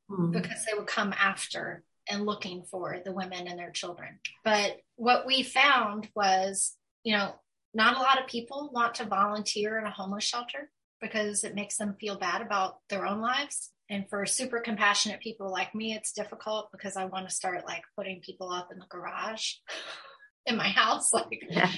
[0.09, 0.31] Mm.
[0.31, 4.19] Because they would come after and looking for the women and their children.
[4.43, 7.35] But what we found was, you know,
[7.73, 11.77] not a lot of people want to volunteer in a homeless shelter because it makes
[11.77, 13.71] them feel bad about their own lives.
[13.89, 17.83] And for super compassionate people like me, it's difficult because I want to start like
[17.95, 19.53] putting people up in the garage
[20.45, 21.11] in my house.
[21.13, 21.69] Like, yeah.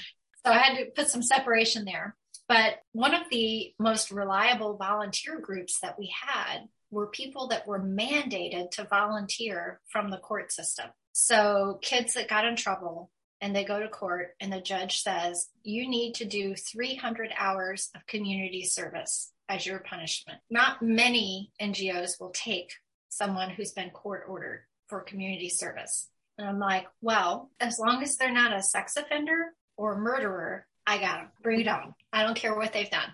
[0.45, 2.15] so I had to put some separation there.
[2.47, 7.81] But one of the most reliable volunteer groups that we had were people that were
[7.81, 10.87] mandated to volunteer from the court system.
[11.13, 15.49] So kids that got in trouble and they go to court and the judge says,
[15.63, 20.39] you need to do 300 hours of community service as your punishment.
[20.49, 22.73] Not many NGOs will take
[23.09, 26.07] someone who's been court ordered for community service.
[26.37, 30.97] And I'm like, well, as long as they're not a sex offender or murderer, I
[30.97, 31.27] got them.
[31.43, 31.93] Bring it on.
[32.11, 33.11] I don't care what they've done.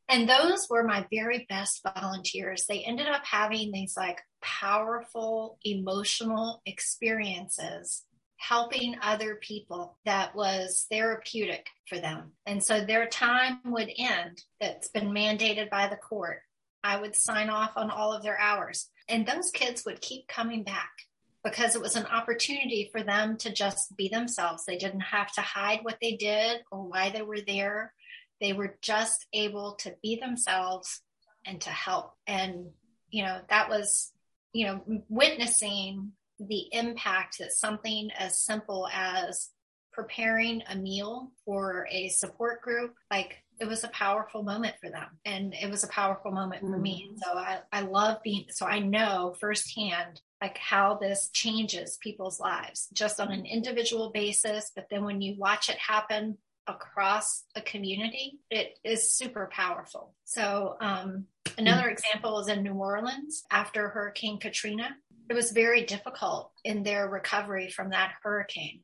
[0.08, 2.64] and those were my very best volunteers.
[2.66, 8.04] They ended up having these like powerful emotional experiences
[8.38, 12.32] helping other people that was therapeutic for them.
[12.44, 16.40] And so their time would end that's been mandated by the court.
[16.84, 18.90] I would sign off on all of their hours.
[19.08, 20.90] And those kids would keep coming back
[21.42, 24.64] because it was an opportunity for them to just be themselves.
[24.64, 27.92] They didn't have to hide what they did or why they were there.
[28.40, 31.02] They were just able to be themselves
[31.44, 32.12] and to help.
[32.26, 32.70] And,
[33.10, 34.12] you know, that was,
[34.52, 39.50] you know, witnessing the impact that something as simple as
[39.92, 45.06] preparing a meal for a support group, like it was a powerful moment for them.
[45.24, 47.08] And it was a powerful moment for me.
[47.08, 47.16] Mm-hmm.
[47.24, 52.88] So I, I love being, so I know firsthand like how this changes people's lives
[52.92, 54.70] just on an individual basis.
[54.76, 60.14] But then when you watch it happen across a community, it is super powerful.
[60.24, 61.26] So, um,
[61.58, 64.96] another example is in New Orleans after Hurricane Katrina
[65.28, 68.80] it was very difficult in their recovery from that hurricane,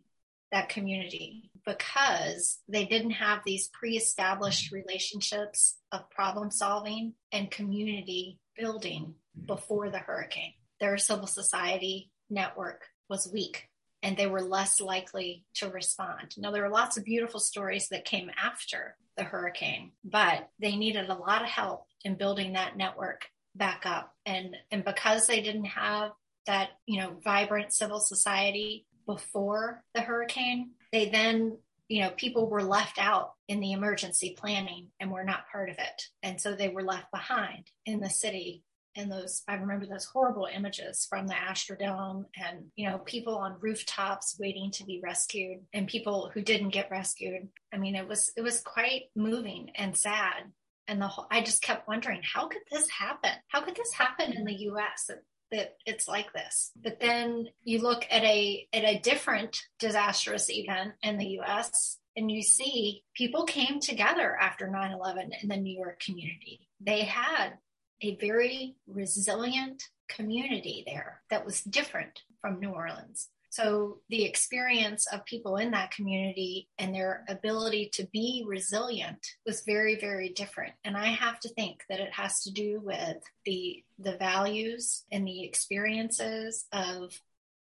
[0.51, 8.39] that community, because they didn't have these pre established relationships of problem solving and community
[8.57, 9.15] building
[9.47, 10.55] before the hurricane.
[10.81, 13.69] Their civil society network was weak
[14.03, 16.35] and they were less likely to respond.
[16.37, 21.09] Now, there are lots of beautiful stories that came after the hurricane, but they needed
[21.09, 24.15] a lot of help in building that network back up.
[24.27, 26.13] And, and because they didn't have
[26.47, 30.71] that, you know, vibrant civil society before the hurricane.
[30.93, 35.51] They then, you know, people were left out in the emergency planning and were not
[35.51, 36.03] part of it.
[36.23, 38.63] And so they were left behind in the city.
[38.97, 43.57] And those, I remember those horrible images from the Astrodome and, you know, people on
[43.61, 47.49] rooftops waiting to be rescued and people who didn't get rescued.
[47.73, 50.53] I mean, it was, it was quite moving and sad
[50.89, 53.31] and the whole, I just kept wondering, how could this happen?
[53.49, 55.11] How could this happen in the U.S.
[55.53, 56.73] that it's like this.
[56.83, 62.31] But then you look at a at a different disastrous event in the US and
[62.31, 66.69] you see people came together after 9/11 in the New York community.
[66.81, 67.59] They had
[68.03, 73.29] a very resilient community there that was different from New Orleans.
[73.51, 79.63] So the experience of people in that community and their ability to be resilient was
[79.67, 80.73] very, very different.
[80.85, 85.27] And I have to think that it has to do with the the values and
[85.27, 87.13] the experiences of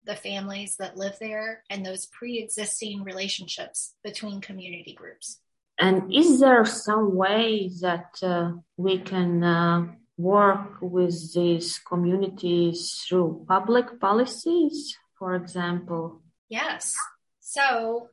[0.04, 5.40] the families that live there and those pre-existing relationships between community groups.
[5.78, 9.86] And is there some way that uh, we can uh,
[10.22, 14.96] work with these communities through public policies?
[15.20, 16.22] for example?
[16.48, 16.96] Yes.
[17.40, 18.08] So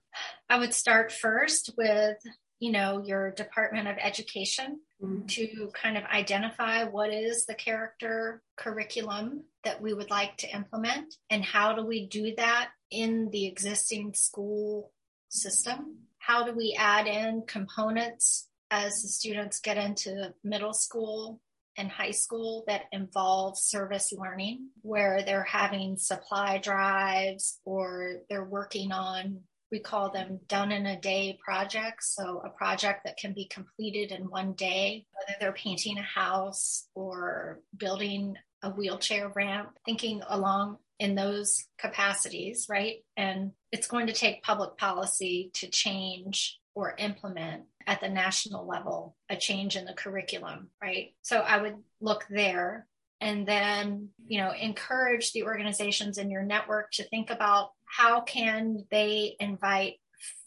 [0.49, 2.17] I would start first with,
[2.59, 5.25] you know, your Department of Education mm-hmm.
[5.25, 11.15] to kind of identify what is the character curriculum that we would like to implement
[11.29, 14.91] and how do we do that in the existing school
[15.29, 15.99] system?
[16.19, 21.39] How do we add in components as the students get into middle school
[21.77, 28.91] in high school that involve service learning, where they're having supply drives or they're working
[28.91, 32.15] on, we call them done in a day projects.
[32.15, 36.87] So, a project that can be completed in one day, whether they're painting a house
[36.95, 42.97] or building a wheelchair ramp, thinking along in those capacities, right?
[43.15, 49.15] And it's going to take public policy to change or implement at the national level
[49.29, 51.15] a change in the curriculum, right?
[51.23, 52.85] So I would look there
[53.19, 58.85] and then, you know, encourage the organizations in your network to think about how can
[58.91, 59.95] they invite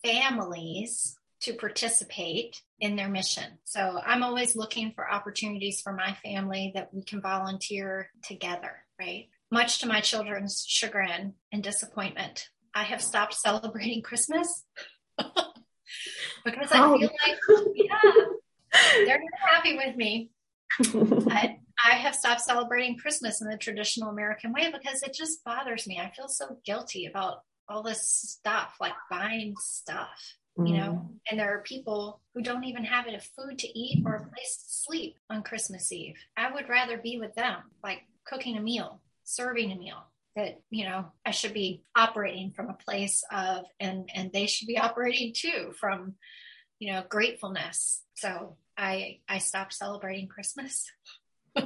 [0.05, 3.59] families to participate in their mission.
[3.64, 9.27] So I'm always looking for opportunities for my family that we can volunteer together, right?
[9.51, 14.64] Much to my children's chagrin and disappointment, I have stopped celebrating Christmas
[16.44, 18.00] because I feel like, yeah,
[19.05, 20.31] they're not happy with me.
[21.31, 25.87] I, I have stopped celebrating Christmas in the traditional American way because it just bothers
[25.87, 25.98] me.
[25.98, 30.69] I feel so guilty about all this stuff, like buying stuff, mm.
[30.69, 31.08] you know, mm.
[31.31, 34.56] and there are people who don't even have enough food to eat or a place
[34.56, 36.17] to sleep on Christmas Eve.
[36.37, 40.04] I would rather be with them, like cooking a meal, serving a meal,
[40.37, 44.68] that you know i should be operating from a place of and and they should
[44.68, 46.14] be operating too from
[46.78, 48.02] you know gratefulness.
[48.14, 50.90] So i i stopped celebrating christmas.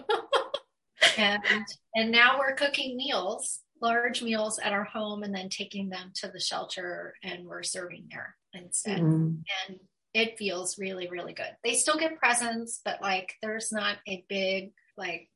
[1.17, 1.43] And
[1.95, 6.29] and now we're cooking meals large meals at our home and then taking them to
[6.29, 9.01] the shelter and we're serving there instead.
[9.01, 9.43] Mm.
[9.69, 9.79] and
[10.13, 11.55] it feels really really good.
[11.63, 15.29] They still get presents but like there's not a big like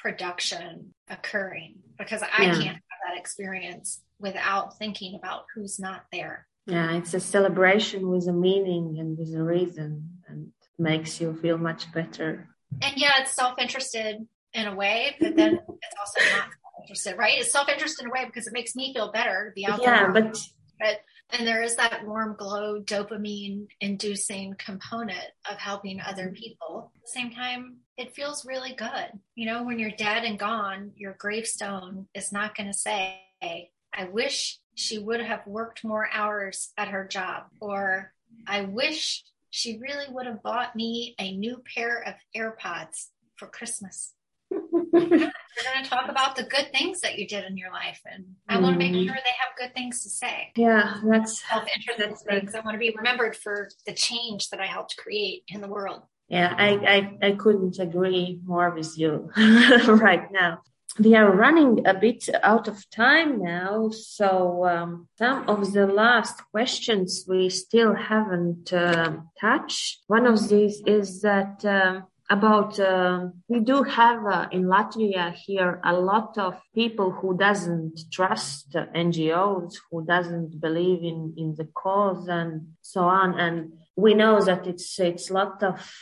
[0.00, 2.52] production occurring because i yeah.
[2.52, 8.26] can't have that experience without thinking about who's not there yeah it's a celebration with
[8.28, 10.48] a meaning and with a reason and
[10.78, 12.48] makes you feel much better
[12.82, 17.52] and yeah it's self-interested in a way but then it's also not self-interested right it's
[17.52, 20.12] self-interested in a way because it makes me feel better to be out yeah there.
[20.12, 20.38] but
[20.78, 21.00] but
[21.32, 26.34] and there is that warm glow dopamine inducing component of helping other mm-hmm.
[26.34, 26.92] people.
[26.96, 29.18] At the same time it feels really good.
[29.34, 34.04] You know when you're dead and gone your gravestone is not going to say i
[34.10, 38.12] wish she would have worked more hours at her job or
[38.46, 44.14] i wish she really would have bought me a new pair of airpods for christmas
[44.92, 48.24] we're going to talk about the good things that you did in your life, and
[48.48, 48.62] I mm.
[48.62, 50.52] want to make sure they have good things to say.
[50.56, 52.54] Yeah, that's self-interest things.
[52.54, 56.02] I want to be remembered for the change that I helped create in the world.
[56.28, 60.62] Yeah, I, I, I couldn't agree more with you right now.
[60.98, 66.42] We are running a bit out of time now, so um, some of the last
[66.50, 70.00] questions we still haven't uh, touched.
[70.08, 71.64] One of these is that.
[71.64, 77.36] Um, about uh, we do have uh, in Latvia here a lot of people who
[77.36, 83.38] doesn't trust NGOs, who doesn't believe in in the cause and so on.
[83.38, 85.92] And we know that it's it's a lot of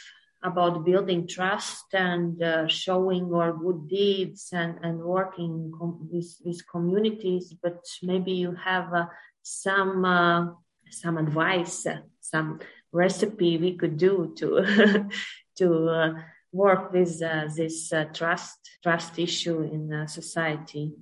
[0.43, 6.61] about building trust and uh, showing our good deeds and and working com- with with
[6.71, 7.55] communities.
[7.63, 9.07] But maybe you have uh,
[9.43, 10.49] some uh,
[10.91, 11.87] some advice,
[12.21, 12.61] some
[12.93, 15.09] recipe we could do to
[15.59, 16.15] to uh,
[16.53, 20.95] work with uh, this uh, trust trust issue in society?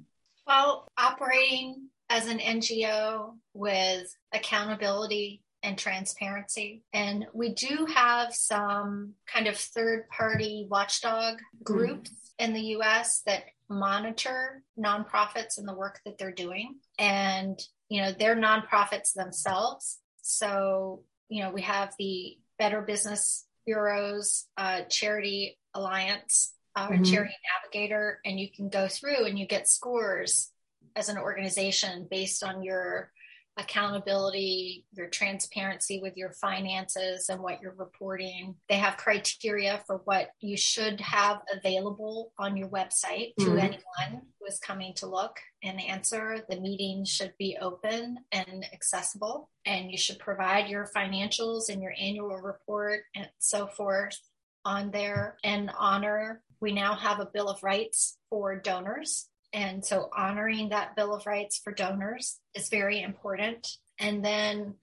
[0.46, 6.84] Well, operating as an NGO with accountability and transparency.
[6.92, 12.44] And we do have some kind of third party watchdog groups mm-hmm.
[12.44, 16.76] in the US that monitor nonprofits and the work that they're doing.
[16.98, 19.98] And, you know, they're nonprofits themselves.
[20.22, 27.02] So, you know, we have the Better Business Bureau's uh, Charity Alliance uh, mm-hmm.
[27.04, 30.52] Charity Navigator, and you can go through and you get scores
[30.94, 33.10] as an organization based on your
[33.56, 38.54] accountability, your transparency with your finances and what you're reporting.
[38.68, 43.58] They have criteria for what you should have available on your website to mm-hmm.
[43.58, 46.38] anyone who is coming to look and answer.
[46.48, 51.94] The meeting should be open and accessible, and you should provide your financials and your
[51.98, 54.18] annual report and so forth
[54.64, 56.42] on there and honor.
[56.60, 61.24] We now have a Bill of Rights for donors and so honoring that Bill of
[61.24, 63.66] Rights for donors is very important.
[63.98, 64.74] And then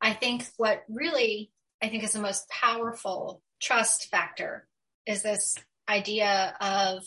[0.00, 1.52] I think what really
[1.82, 4.66] I think is the most powerful trust factor
[5.06, 5.56] is this
[5.86, 7.02] idea of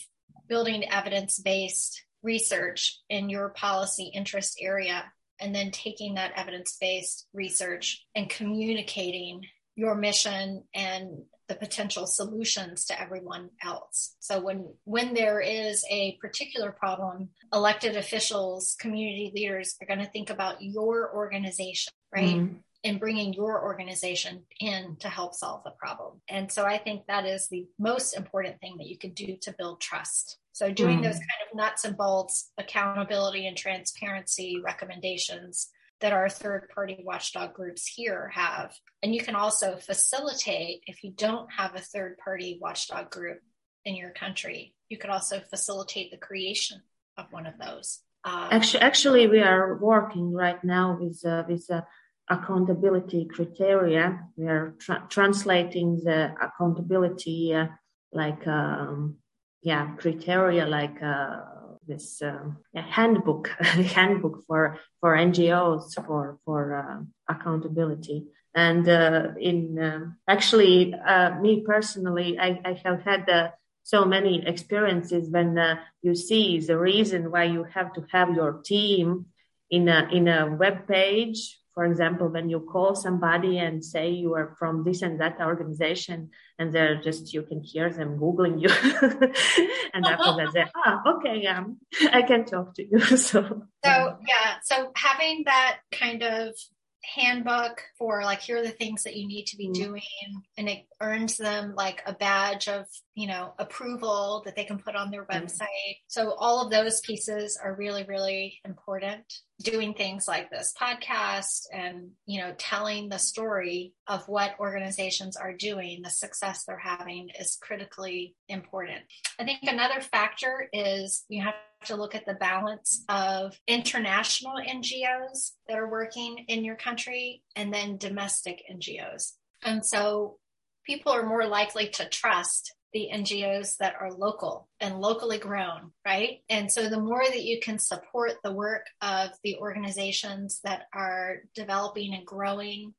[0.47, 5.03] building evidence based research in your policy interest area
[5.39, 9.41] and then taking that evidence based research and communicating
[9.77, 14.15] your mission and the potential solutions to everyone else.
[14.19, 20.11] So when when there is a particular problem, elected officials, community leaders are going to
[20.11, 22.35] think about your organization, right?
[22.35, 22.55] Mm-hmm.
[22.83, 26.21] And bringing your organization in to help solve the problem.
[26.29, 29.55] And so I think that is the most important thing that you can do to
[29.57, 30.37] build trust.
[30.53, 31.03] So doing mm-hmm.
[31.03, 35.69] those kind of nuts and bolts accountability and transparency recommendations
[36.01, 38.73] that our third party watchdog groups here have.
[39.01, 43.39] And you can also facilitate, if you don't have a third party watchdog group
[43.85, 46.81] in your country, you could also facilitate the creation
[47.17, 47.99] of one of those.
[48.23, 51.81] Um, actually, actually, we are working right now with uh, with uh,
[52.29, 54.19] accountability criteria.
[54.35, 57.67] We are tra- translating the accountability uh,
[58.11, 59.17] like um,
[59.61, 61.41] yeah criteria like uh,
[61.87, 63.47] this uh, handbook
[63.97, 68.25] handbook for for NGOs for for uh, accountability.
[68.53, 73.49] And uh, in um, actually, uh, me personally, I, I have had uh,
[73.83, 78.61] so many experiences when uh, you see the reason why you have to have your
[78.65, 79.27] team
[79.69, 84.33] in a in a web page for example, when you call somebody and say you
[84.33, 88.69] are from this and that organization, and they're just you can hear them googling you,
[89.93, 91.77] and after that they ah okay um
[92.11, 92.99] I can talk to you.
[93.29, 93.43] so
[93.85, 96.55] so yeah, so having that kind of
[97.03, 99.83] handbook for like here are the things that you need to be mm-hmm.
[99.83, 104.77] doing and it earns them like a badge of you know approval that they can
[104.77, 105.45] put on their mm-hmm.
[105.45, 109.23] website so all of those pieces are really really important
[109.61, 115.53] doing things like this podcast and you know telling the story of what organizations are
[115.53, 119.01] doing the success they're having is critically important.
[119.39, 121.55] I think another factor is you have
[121.85, 127.73] to look at the balance of international ngos that are working in your country and
[127.73, 129.33] then domestic ngos
[129.63, 130.37] and so
[130.85, 136.39] people are more likely to trust the NGOs that are local and locally grown, right?
[136.49, 141.43] And so the more that you can support the work of the organizations that are
[141.53, 142.95] developing and growing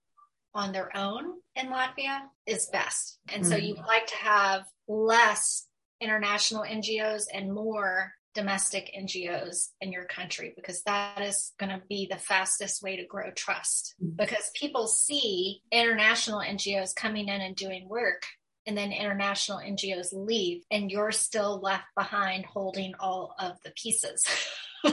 [0.55, 1.25] on their own
[1.57, 3.19] in Latvia is best.
[3.33, 3.51] And mm-hmm.
[3.51, 5.67] so you'd like to have less
[6.01, 12.07] international NGOs and more domestic NGOs in your country because that is going to be
[12.09, 13.97] the fastest way to grow trust.
[14.01, 14.15] Mm-hmm.
[14.15, 18.23] Because people see international NGOs coming in and doing work
[18.69, 24.23] and then international NGOs leave, and you're still left behind holding all of the pieces.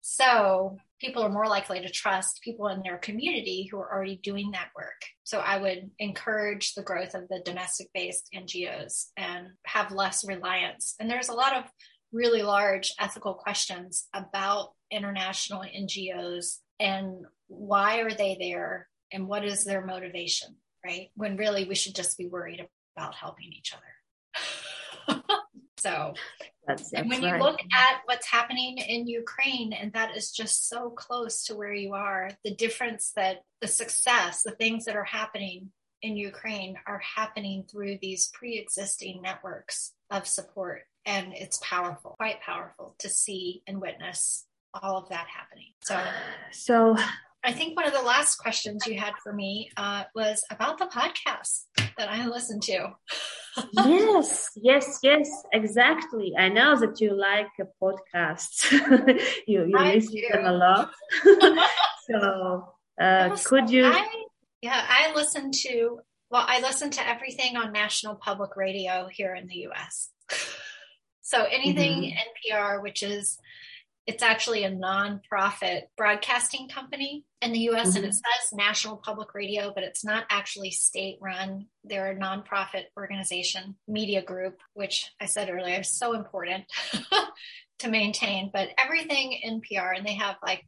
[0.00, 4.50] so people are more likely to trust people in their community who are already doing
[4.50, 5.00] that work.
[5.22, 10.96] So I would encourage the growth of the domestic based NGOs and have less reliance.
[10.98, 11.64] And there's a lot of
[12.10, 19.64] really large ethical questions about international NGOs and why are they there and what is
[19.64, 20.56] their motivation?
[20.84, 21.10] Right?
[21.14, 22.66] When really we should just be worried
[22.96, 25.20] about helping each other.
[25.78, 26.14] so,
[26.66, 27.36] that's, that's and when right.
[27.36, 31.74] you look at what's happening in Ukraine, and that is just so close to where
[31.74, 35.70] you are, the difference that the success, the things that are happening
[36.02, 40.82] in Ukraine are happening through these pre existing networks of support.
[41.06, 44.46] And it's powerful, quite powerful to see and witness
[44.82, 45.72] all of that happening.
[45.82, 46.02] So,
[46.52, 46.96] so
[47.44, 50.86] I think one of the last questions you had for me uh, was about the
[50.86, 51.64] podcast
[51.98, 52.94] that I listened to.
[53.84, 56.32] yes, yes, yes, exactly.
[56.38, 57.48] I know that you like
[57.82, 58.70] podcasts.
[59.46, 60.22] you you I listen do.
[60.22, 60.90] to them a lot.
[62.10, 62.68] so
[62.98, 63.86] uh, could you?
[63.86, 64.06] I,
[64.62, 66.00] yeah, I listen to.
[66.30, 70.08] Well, I listen to everything on National Public Radio here in the U.S.
[71.20, 72.54] so anything mm-hmm.
[72.56, 73.38] NPR, which is
[74.06, 77.96] it's actually a nonprofit broadcasting company in the US mm-hmm.
[77.98, 81.66] and it says National Public Radio, but it's not actually state run.
[81.84, 86.64] They're a nonprofit organization, media group, which I said earlier is so important
[87.78, 88.50] to maintain.
[88.52, 90.64] But everything in NPR, and they have like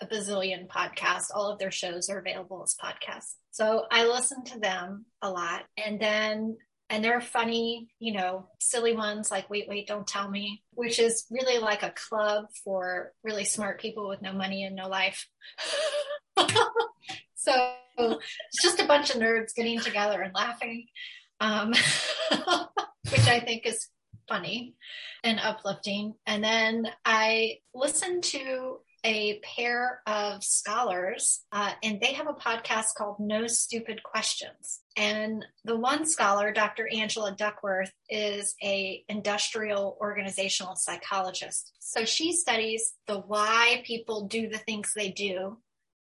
[0.00, 3.34] a bazillion podcasts, all of their shows are available as podcasts.
[3.50, 5.62] So I listen to them a lot.
[5.76, 6.56] And then
[6.90, 11.24] and they're funny, you know, silly ones like Wait, Wait, Don't Tell Me, which is
[11.30, 15.26] really like a club for really smart people with no money and no life.
[17.34, 20.86] so it's just a bunch of nerds getting together and laughing,
[21.40, 21.70] um,
[23.10, 23.88] which I think is
[24.28, 24.74] funny
[25.22, 26.14] and uplifting.
[26.26, 32.94] And then I listened to a pair of scholars, uh, and they have a podcast
[32.96, 34.80] called No Stupid Questions.
[34.96, 36.88] And the one scholar, Dr.
[36.92, 41.72] Angela Duckworth, is a industrial organizational psychologist.
[41.80, 45.58] So she studies the why people do the things they do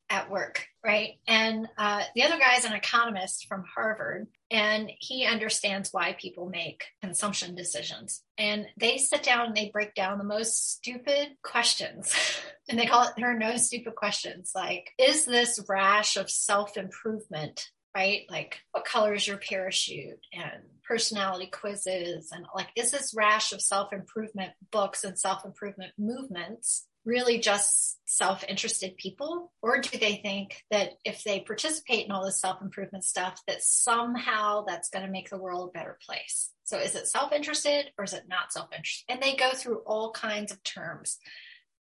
[0.10, 1.14] at work, right?
[1.28, 6.48] And uh, the other guy is an economist from Harvard, and he understands why people
[6.48, 8.22] make consumption decisions.
[8.38, 12.14] And they sit down and they break down the most stupid questions.
[12.70, 14.52] and they call it, there are no stupid questions.
[14.54, 18.24] Like, is this rash of self improvement right?
[18.30, 20.20] Like, what color is your parachute?
[20.34, 22.30] And personality quizzes.
[22.32, 27.98] And like, is this rash of self improvement books and self improvement movements really just
[28.06, 29.52] self interested people?
[29.62, 33.64] Or do they think that if they participate in all this self improvement stuff, that
[33.64, 36.52] somehow that's going to make the world a better place?
[36.64, 39.06] So is it self interested or is it not self interested?
[39.10, 41.20] And they go through all kinds of terms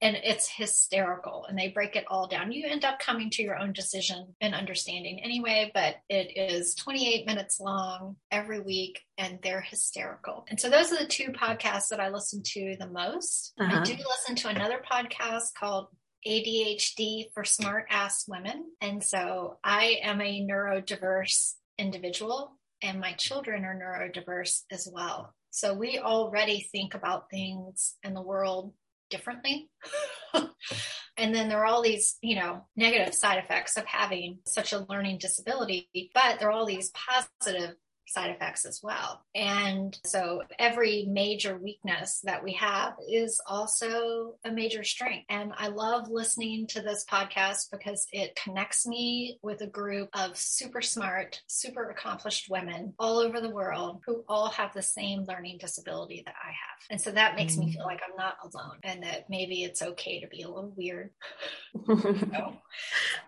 [0.01, 2.51] and it's hysterical and they break it all down.
[2.51, 7.27] You end up coming to your own decision and understanding anyway, but it is 28
[7.27, 10.45] minutes long every week and they're hysterical.
[10.49, 13.53] And so those are the two podcasts that I listen to the most.
[13.59, 13.79] Uh-huh.
[13.79, 15.87] I do listen to another podcast called
[16.27, 18.65] ADHD for Smart Ass Women.
[18.81, 25.35] And so I am a neurodiverse individual and my children are neurodiverse as well.
[25.51, 28.73] So we already think about things in the world
[29.11, 29.69] differently.
[31.17, 34.85] and then there are all these, you know, negative side effects of having such a
[34.89, 37.75] learning disability, but there are all these positive
[38.11, 39.21] side effects as well.
[39.35, 45.25] And so every major weakness that we have is also a major strength.
[45.29, 50.37] And I love listening to this podcast because it connects me with a group of
[50.37, 55.57] super smart, super accomplished women all over the world who all have the same learning
[55.59, 56.87] disability that I have.
[56.89, 57.65] And so that makes mm.
[57.65, 60.73] me feel like I'm not alone and that maybe it's okay to be a little
[60.75, 61.11] weird.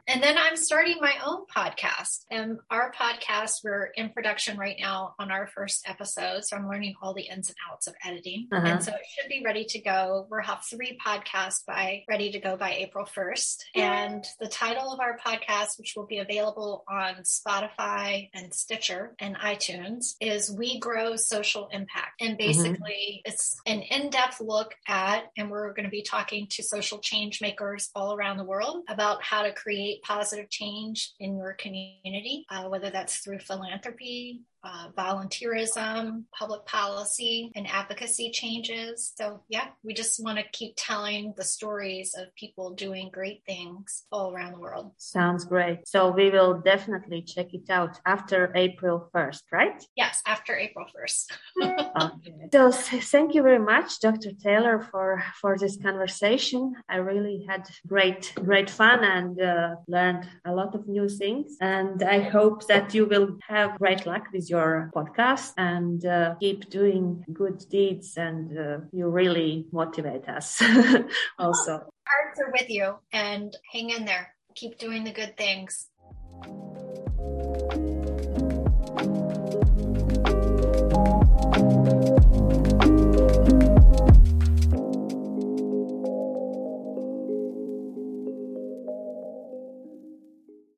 [0.07, 2.25] And then I'm starting my own podcast.
[2.29, 6.43] And our podcast, we're in production right now on our first episode.
[6.45, 8.47] So I'm learning all the ins and outs of editing.
[8.51, 8.65] Uh-huh.
[8.65, 10.27] And so it should be ready to go.
[10.29, 13.63] We'll have three podcasts by ready to go by April 1st.
[13.75, 19.35] And the title of our podcast, which will be available on Spotify and Stitcher and
[19.37, 22.21] iTunes, is We Grow Social Impact.
[22.21, 22.47] And mm-hmm.
[22.47, 26.99] basically, it's an in depth look at, and we're going to be talking to social
[26.99, 32.45] change makers all around the world about how to create positive change in your community,
[32.49, 39.13] uh, whether that's through philanthropy, uh, volunteerism, public policy, and advocacy changes.
[39.17, 44.05] So, yeah, we just want to keep telling the stories of people doing great things
[44.11, 44.91] all around the world.
[44.97, 45.87] Sounds great.
[45.87, 49.83] So, we will definitely check it out after April 1st, right?
[49.95, 51.25] Yes, after April 1st.
[52.01, 52.49] okay.
[52.53, 54.31] So, thank you very much, Dr.
[54.31, 56.75] Taylor, for, for this conversation.
[56.87, 61.57] I really had great, great fun and uh, learned a lot of new things.
[61.59, 66.35] And I hope that you will have great luck with your your podcast and uh,
[66.39, 68.17] keep doing good deeds.
[68.17, 70.61] And uh, you really motivate us
[71.39, 71.73] also.
[72.11, 74.35] Hearts are with you and hang in there.
[74.55, 75.89] Keep doing the good things.